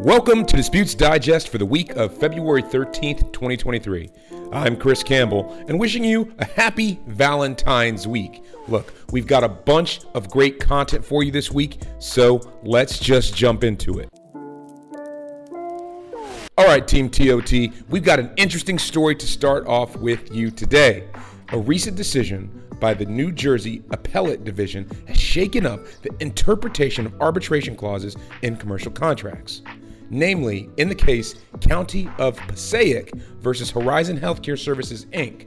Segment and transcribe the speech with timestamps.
[0.00, 4.10] Welcome to Disputes Digest for the week of February 13th, 2023.
[4.52, 8.44] I'm Chris Campbell and wishing you a happy Valentine's week.
[8.68, 13.34] Look, we've got a bunch of great content for you this week, so let's just
[13.34, 14.08] jump into it.
[16.58, 17.52] All right, Team TOT,
[17.88, 21.08] we've got an interesting story to start off with you today.
[21.50, 22.50] A recent decision
[22.80, 28.56] by the New Jersey Appellate Division has shaken up the interpretation of arbitration clauses in
[28.56, 29.62] commercial contracts.
[30.10, 35.46] Namely, in the case County of Passaic versus Horizon Healthcare Services, Inc.,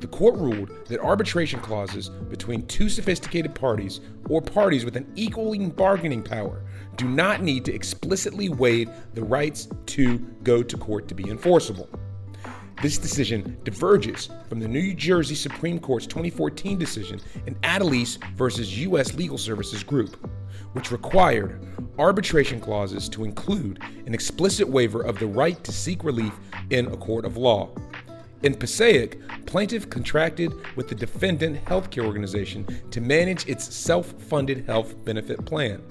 [0.00, 5.70] the court ruled that arbitration clauses between two sophisticated parties or parties with an equaling
[5.70, 6.62] bargaining power
[6.96, 11.88] do not need to explicitly waive the rights to go to court to be enforceable.
[12.82, 19.14] This decision diverges from the New Jersey Supreme Court's 2014 decision in Atalese versus U.S.
[19.14, 20.28] Legal Services Group,
[20.72, 21.60] which required
[21.98, 26.32] arbitration clauses to include an explicit waiver of the right to seek relief
[26.70, 27.70] in a court of law.
[28.42, 35.44] In Passaic, plaintiff contracted with the defendant healthcare organization to manage its self-funded health benefit
[35.46, 35.82] plan.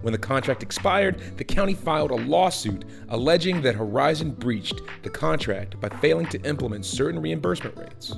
[0.00, 5.80] When the contract expired, the county filed a lawsuit alleging that Horizon breached the contract
[5.80, 8.14] by failing to implement certain reimbursement rates.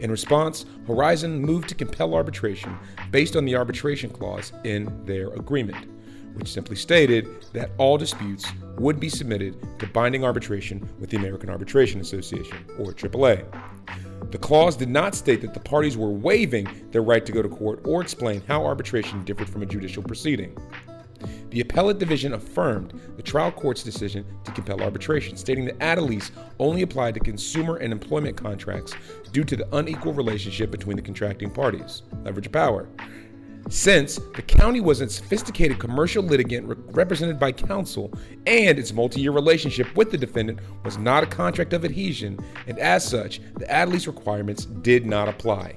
[0.00, 2.76] In response, Horizon moved to compel arbitration
[3.10, 5.86] based on the arbitration clause in their agreement,
[6.34, 8.46] which simply stated that all disputes
[8.78, 13.44] would be submitted to binding arbitration with the American Arbitration Association, or AAA.
[14.30, 17.48] The clause did not state that the parties were waiving their right to go to
[17.48, 20.56] court or explain how arbitration differed from a judicial proceeding.
[21.50, 26.82] The appellate division affirmed the trial court's decision to compel arbitration, stating that Atalese only
[26.82, 28.94] applied to consumer and employment contracts
[29.32, 32.88] due to the unequal relationship between the contracting parties, leverage of power.
[33.68, 38.12] Since the county was a sophisticated commercial litigant re- represented by counsel
[38.46, 42.38] and its multi year relationship with the defendant was not a contract of adhesion,
[42.68, 45.74] and as such, the Atalese requirements did not apply.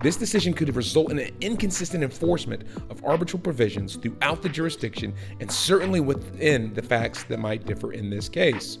[0.00, 5.50] This decision could result in an inconsistent enforcement of arbitral provisions throughout the jurisdiction and
[5.50, 8.78] certainly within the facts that might differ in this case.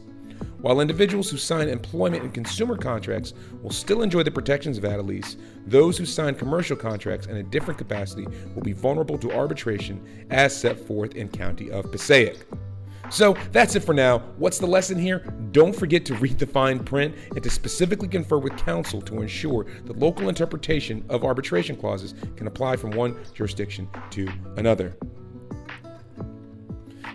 [0.60, 5.36] While individuals who sign employment and consumer contracts will still enjoy the protections of Atalese,
[5.66, 10.00] those who sign commercial contracts in a different capacity will be vulnerable to arbitration
[10.30, 12.46] as set forth in County of Passaic.
[13.10, 14.18] So that's it for now.
[14.36, 15.20] What's the lesson here?
[15.52, 19.64] Don't forget to read the fine print and to specifically confer with counsel to ensure
[19.84, 24.94] that local interpretation of arbitration clauses can apply from one jurisdiction to another.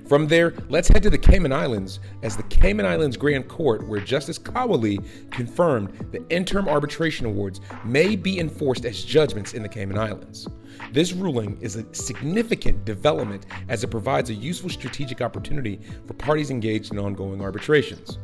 [0.07, 4.01] From there, let's head to the Cayman Islands as the Cayman Islands Grand Court, where
[4.01, 9.97] Justice Kawaley confirmed that interim arbitration awards may be enforced as judgments in the Cayman
[9.97, 10.47] Islands.
[10.91, 16.51] This ruling is a significant development as it provides a useful strategic opportunity for parties
[16.51, 18.17] engaged in ongoing arbitrations.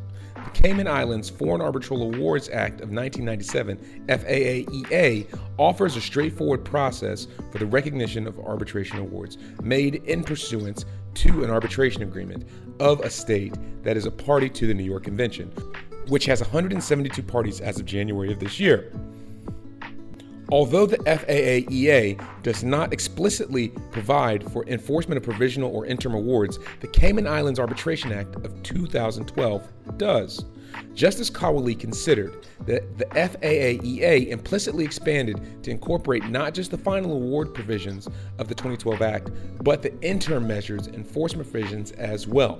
[0.45, 3.77] The Cayman Islands Foreign Arbitral Awards Act of 1997,
[4.07, 5.25] FAAEA,
[5.57, 10.85] offers a straightforward process for the recognition of arbitration awards made in pursuance
[11.15, 12.47] to an arbitration agreement
[12.79, 15.51] of a state that is a party to the New York Convention,
[16.07, 18.93] which has 172 parties as of January of this year.
[20.51, 26.87] Although the FAAEA does not explicitly provide for enforcement of provisional or interim awards, the
[26.87, 30.45] Cayman Islands Arbitration Act of 2012 does.
[30.95, 37.53] Justice Kawaley considered that the FAAEA implicitly expanded to incorporate not just the final award
[37.53, 38.07] provisions
[38.39, 39.29] of the 2012 Act,
[39.63, 42.59] but the interim measures enforcement provisions as well.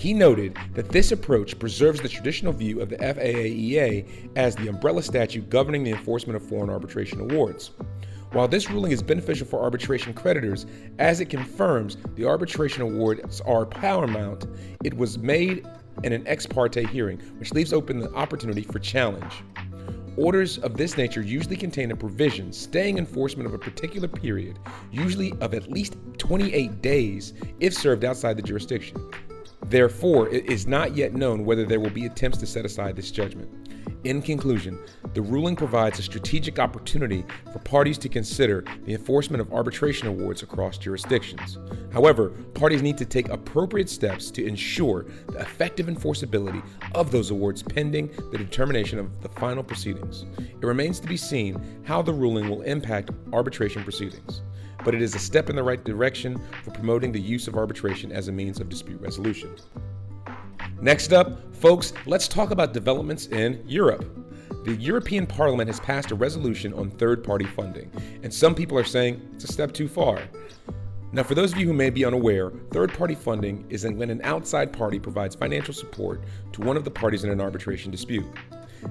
[0.00, 5.02] He noted that this approach preserves the traditional view of the FAAEA as the umbrella
[5.02, 7.72] statute governing the enforcement of foreign arbitration awards.
[8.32, 10.64] While this ruling is beneficial for arbitration creditors,
[10.98, 14.46] as it confirms the arbitration awards are paramount,
[14.84, 15.66] it was made
[16.02, 19.42] in an ex parte hearing, which leaves open the opportunity for challenge.
[20.16, 24.58] Orders of this nature usually contain a provision staying enforcement of a particular period,
[24.90, 28.96] usually of at least 28 days if served outside the jurisdiction.
[29.70, 33.12] Therefore, it is not yet known whether there will be attempts to set aside this
[33.12, 33.48] judgment.
[34.02, 34.76] In conclusion,
[35.14, 40.42] the ruling provides a strategic opportunity for parties to consider the enforcement of arbitration awards
[40.42, 41.58] across jurisdictions.
[41.92, 46.64] However, parties need to take appropriate steps to ensure the effective enforceability
[46.96, 50.24] of those awards pending the determination of the final proceedings.
[50.38, 54.42] It remains to be seen how the ruling will impact arbitration proceedings
[54.84, 58.12] but it is a step in the right direction for promoting the use of arbitration
[58.12, 59.54] as a means of dispute resolution.
[60.80, 64.04] Next up, folks, let's talk about developments in Europe.
[64.64, 67.90] The European Parliament has passed a resolution on third party funding,
[68.22, 70.20] and some people are saying it's a step too far.
[71.12, 74.20] Now, for those of you who may be unaware, third party funding is when an
[74.22, 76.22] outside party provides financial support
[76.52, 78.26] to one of the parties in an arbitration dispute.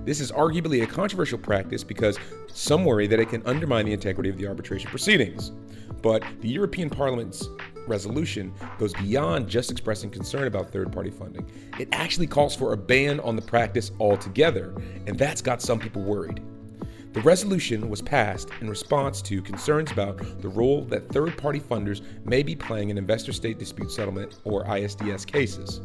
[0.06, 4.30] This is arguably a controversial practice because some worry that it can undermine the integrity
[4.30, 5.51] of the arbitration proceedings.
[6.01, 7.47] But the European Parliament's
[7.88, 11.50] resolution goes beyond just expressing concern about third party funding.
[11.80, 14.74] It actually calls for a ban on the practice altogether,
[15.07, 16.42] and that's got some people worried.
[17.12, 22.01] The resolution was passed in response to concerns about the role that third party funders
[22.24, 25.81] may be playing in investor state dispute settlement or ISDS cases.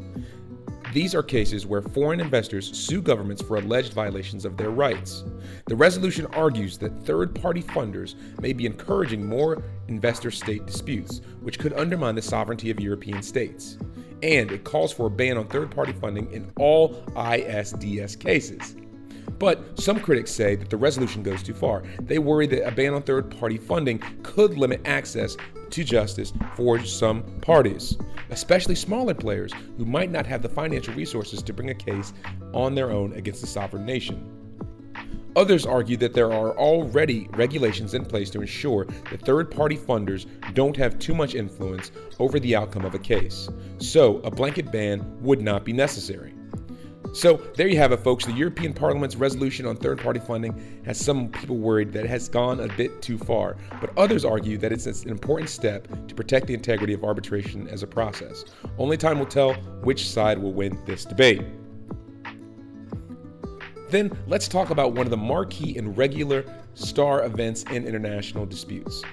[0.94, 5.24] These are cases where foreign investors sue governments for alleged violations of their rights.
[5.66, 11.58] The resolution argues that third party funders may be encouraging more investor state disputes, which
[11.58, 13.76] could undermine the sovereignty of European states.
[14.22, 18.76] And it calls for a ban on third party funding in all ISDS cases.
[19.40, 21.82] But some critics say that the resolution goes too far.
[22.02, 25.36] They worry that a ban on third party funding could limit access
[25.74, 27.98] to justice for some parties,
[28.30, 32.12] especially smaller players who might not have the financial resources to bring a case
[32.52, 34.30] on their own against a sovereign nation.
[35.34, 40.26] Others argue that there are already regulations in place to ensure that third party funders
[40.54, 41.90] don't have too much influence
[42.20, 43.48] over the outcome of a case,
[43.78, 46.33] so a blanket ban would not be necessary.
[47.14, 48.26] So there you have it, folks.
[48.26, 52.28] The European Parliament's resolution on third party funding has some people worried that it has
[52.28, 56.48] gone a bit too far, but others argue that it's an important step to protect
[56.48, 58.44] the integrity of arbitration as a process.
[58.78, 61.42] Only time will tell which side will win this debate.
[63.90, 66.44] Then let's talk about one of the marquee and regular
[66.74, 69.04] star events in international disputes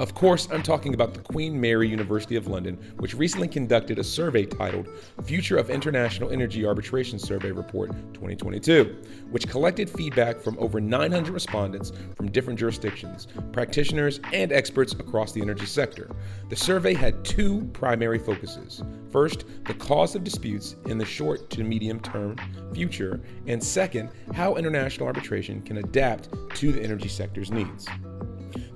[0.00, 4.04] of course, I'm talking about the Queen Mary University of London, which recently conducted a
[4.04, 4.88] survey titled
[5.24, 8.96] Future of International Energy Arbitration Survey Report 2022,
[9.30, 15.42] which collected feedback from over 900 respondents from different jurisdictions, practitioners, and experts across the
[15.42, 16.10] energy sector.
[16.48, 18.82] The survey had two primary focuses.
[19.12, 22.36] First, the cause of disputes in the short to medium term
[22.72, 27.86] future, and second, how international arbitration can adapt to the energy sector's needs.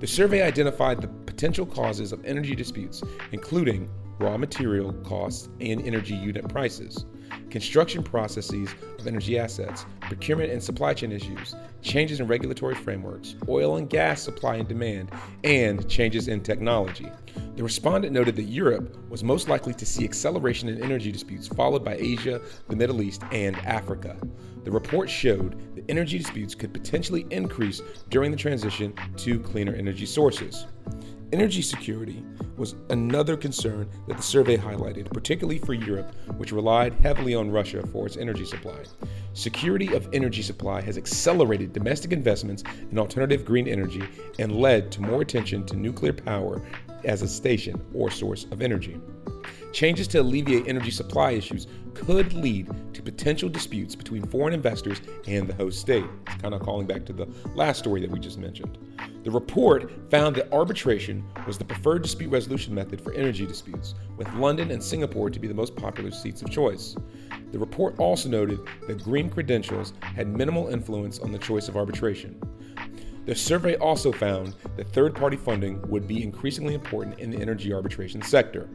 [0.05, 6.13] The survey identified the potential causes of energy disputes, including raw material costs and energy
[6.13, 7.07] unit prices,
[7.49, 8.69] construction processes
[8.99, 14.21] of energy assets, procurement and supply chain issues, changes in regulatory frameworks, oil and gas
[14.21, 15.09] supply and demand,
[15.43, 17.09] and changes in technology.
[17.55, 21.83] The respondent noted that Europe was most likely to see acceleration in energy disputes, followed
[21.83, 24.15] by Asia, the Middle East, and Africa.
[24.65, 30.07] The report showed that energy disputes could potentially increase during the transition to cleaner energy
[30.07, 30.65] sources.
[31.31, 32.23] Energy security
[32.57, 37.85] was another concern that the survey highlighted, particularly for Europe, which relied heavily on Russia
[37.85, 38.79] for its energy supply.
[39.33, 44.03] Security of energy supply has accelerated domestic investments in alternative green energy
[44.39, 46.59] and led to more attention to nuclear power
[47.03, 48.99] as a station or source of energy.
[49.73, 52.69] Changes to alleviate energy supply issues could lead
[53.05, 56.05] potential disputes between foreign investors and the host state.
[56.25, 58.77] Kind of calling back to the last story that we just mentioned.
[59.23, 64.31] The report found that arbitration was the preferred dispute resolution method for energy disputes, with
[64.33, 66.95] London and Singapore to be the most popular seats of choice.
[67.51, 72.39] The report also noted that green credentials had minimal influence on the choice of arbitration.
[73.25, 77.73] The survey also found that third party funding would be increasingly important in the energy
[77.73, 78.69] arbitration sector.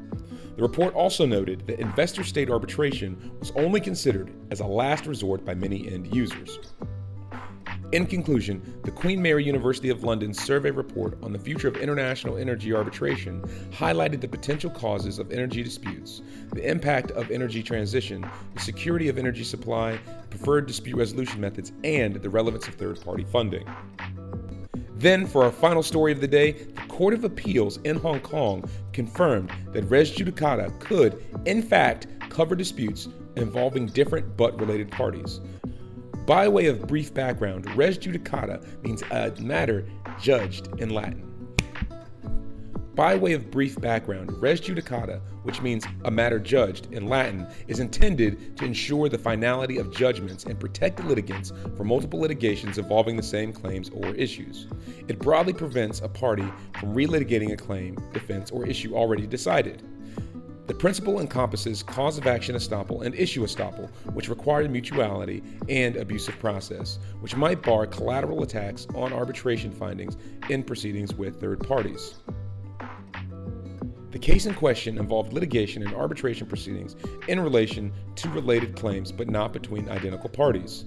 [0.56, 5.44] The report also noted that investor state arbitration was only considered as a last resort
[5.44, 6.58] by many end users.
[7.92, 12.36] In conclusion, the Queen Mary University of London survey report on the future of international
[12.36, 13.42] energy arbitration
[13.72, 19.18] highlighted the potential causes of energy disputes, the impact of energy transition, the security of
[19.18, 23.68] energy supply, preferred dispute resolution methods, and the relevance of third party funding.
[25.00, 28.62] Then, for our final story of the day, the Court of Appeals in Hong Kong
[28.92, 35.40] confirmed that res judicata could, in fact, cover disputes involving different but related parties.
[36.26, 39.88] By way of brief background, res judicata means a matter
[40.20, 41.29] judged in Latin.
[43.00, 47.80] By way of brief background, res judicata, which means a matter judged in Latin, is
[47.80, 53.22] intended to ensure the finality of judgments and protect litigants from multiple litigations involving the
[53.22, 54.66] same claims or issues.
[55.08, 56.44] It broadly prevents a party
[56.78, 59.82] from relitigating a claim, defense, or issue already decided.
[60.66, 66.38] The principle encompasses cause of action estoppel and issue estoppel, which require mutuality and abusive
[66.38, 70.18] process, which might bar collateral attacks on arbitration findings
[70.50, 72.16] in proceedings with third parties.
[74.10, 76.96] The case in question involved litigation and arbitration proceedings
[77.28, 80.86] in relation to related claims but not between identical parties.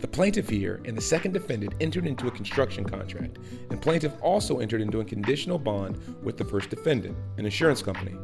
[0.00, 3.38] The plaintiff here and the second defendant entered into a construction contract,
[3.70, 8.16] and plaintiff also entered into a conditional bond with the first defendant, an insurance company.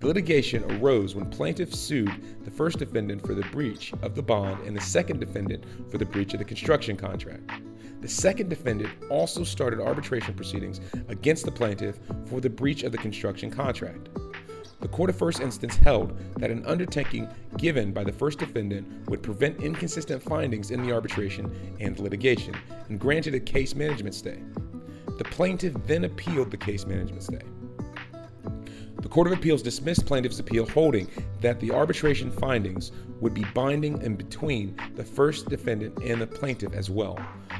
[0.00, 4.66] The litigation arose when plaintiff sued the first defendant for the breach of the bond
[4.66, 7.50] and the second defendant for the breach of the construction contract.
[8.02, 12.98] The second defendant also started arbitration proceedings against the plaintiff for the breach of the
[12.98, 14.08] construction contract.
[14.80, 17.28] The court of first instance held that an undertaking
[17.58, 22.56] given by the first defendant would prevent inconsistent findings in the arbitration and litigation
[22.88, 24.40] and granted a case management stay.
[25.18, 27.42] The plaintiff then appealed the case management stay.
[29.12, 31.06] Court of Appeals dismissed plaintiff's appeal, holding
[31.42, 36.72] that the arbitration findings would be binding in between the first defendant and the plaintiff
[36.72, 37.18] as well.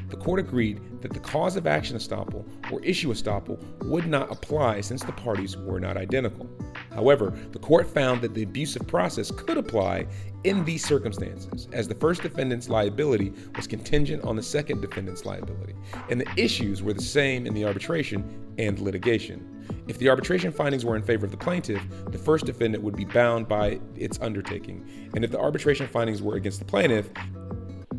[0.09, 4.81] The court agreed that the cause of action estoppel or issue estoppel would not apply
[4.81, 6.49] since the parties were not identical.
[6.93, 10.07] However, the court found that the abusive process could apply
[10.43, 15.73] in these circumstances, as the first defendant's liability was contingent on the second defendant's liability,
[16.09, 18.23] and the issues were the same in the arbitration
[18.57, 19.49] and litigation.
[19.87, 23.05] If the arbitration findings were in favor of the plaintiff, the first defendant would be
[23.05, 27.09] bound by its undertaking, and if the arbitration findings were against the plaintiff,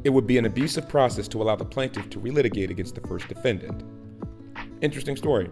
[0.05, 3.27] it would be an abusive process to allow the plaintiff to relitigate against the first
[3.27, 3.83] defendant.
[4.83, 5.49] Interesting story.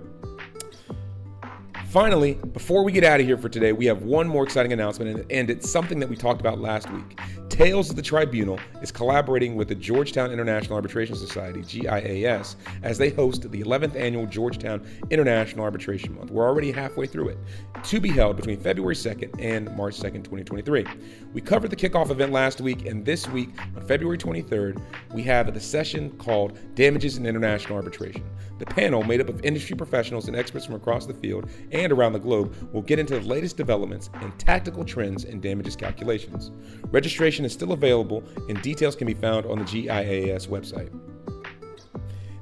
[1.93, 5.27] Finally, before we get out of here for today, we have one more exciting announcement,
[5.31, 7.21] and it's something that we talked about last week.
[7.53, 13.11] Tales of the Tribunal is collaborating with the Georgetown International Arbitration Society, GIAS, as they
[13.11, 16.31] host the 11th annual Georgetown International Arbitration Month.
[16.31, 17.39] We're already halfway through it,
[17.85, 20.87] to be held between February 2nd and March 2nd, 2023.
[21.35, 24.81] We covered the kickoff event last week, and this week, on February 23rd,
[25.13, 28.25] we have the session called Damages in International Arbitration.
[28.61, 32.13] The panel, made up of industry professionals and experts from across the field and around
[32.13, 36.51] the globe, will get into the latest developments and tactical trends in damages calculations.
[36.91, 40.91] Registration is still available, and details can be found on the GIAS website.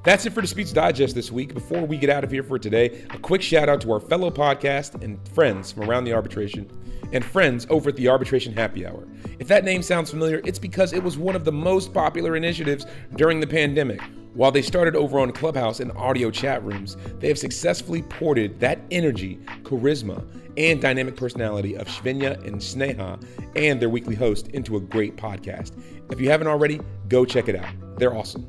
[0.02, 1.52] That's it for Disputes Digest this week.
[1.52, 4.30] Before we get out of here for today, a quick shout out to our fellow
[4.30, 6.71] podcast and friends from around the arbitration
[7.12, 9.07] and friends over at the Arbitration Happy Hour.
[9.38, 12.87] If that name sounds familiar, it's because it was one of the most popular initiatives
[13.16, 14.00] during the pandemic.
[14.35, 18.79] While they started over on Clubhouse and audio chat rooms, they have successfully ported that
[18.93, 20.25] energy, charisma,
[20.57, 23.25] and dynamic personality of Shvinya and Sneha
[23.57, 25.73] and their weekly host into a great podcast.
[26.13, 27.73] If you haven't already, go check it out.
[27.99, 28.49] They're awesome.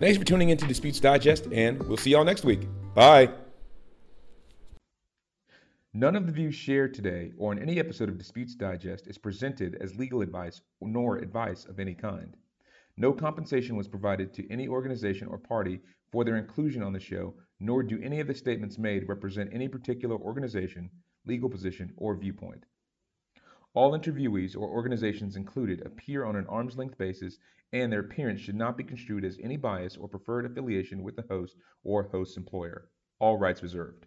[0.00, 2.68] Thanks for tuning in to Disputes Digest, and we'll see y'all next week.
[2.94, 3.30] Bye.
[5.94, 9.76] None of the views shared today or in any episode of Disputes Digest is presented
[9.80, 12.36] as legal advice nor advice of any kind.
[12.96, 15.80] No compensation was provided to any organization or party
[16.10, 19.66] for their inclusion on the show, nor do any of the statements made represent any
[19.66, 20.90] particular organization,
[21.24, 22.66] legal position, or viewpoint.
[23.74, 27.38] All interviewees or organizations included appear on an arm's length basis,
[27.72, 31.22] and their appearance should not be construed as any bias or preferred affiliation with the
[31.22, 32.90] host or host's employer.
[33.18, 34.06] All rights reserved.